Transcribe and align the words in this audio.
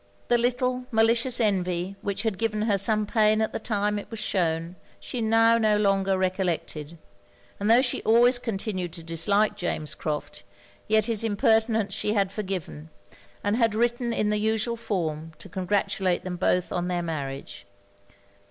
The 0.29 0.37
little, 0.39 0.87
malicious 0.89 1.39
envy 1.39 1.95
which 2.01 2.23
had 2.23 2.39
given 2.39 2.63
her 2.63 2.79
some 2.79 3.05
pain 3.05 3.39
at 3.39 3.53
the 3.53 3.59
time 3.59 3.99
it 3.99 4.09
was 4.09 4.17
shewn, 4.19 4.75
she 4.99 5.21
now 5.21 5.59
no 5.59 5.77
longer 5.77 6.17
recollected; 6.17 6.97
and 7.59 7.69
tho' 7.69 7.83
she 7.83 8.01
always 8.01 8.39
continued 8.39 8.93
to 8.93 9.03
dislike 9.03 9.55
James 9.55 9.93
Crofts, 9.93 10.41
yet 10.87 11.05
his 11.05 11.23
impertinence 11.23 11.93
she 11.93 12.15
had 12.15 12.31
forgiven, 12.31 12.89
and 13.43 13.57
had 13.57 13.75
written 13.75 14.11
in 14.11 14.31
the 14.31 14.39
usual 14.39 14.75
form 14.75 15.33
to 15.37 15.47
congratulate 15.47 16.23
them 16.23 16.35
both 16.35 16.71
on 16.71 16.87
their 16.87 17.03
marriage. 17.03 17.67